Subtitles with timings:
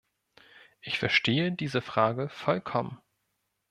[0.79, 2.97] Ich verstehe diese Frage vollkommen.